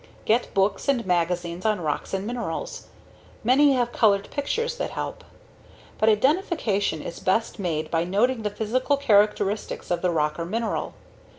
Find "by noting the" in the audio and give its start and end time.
7.91-8.49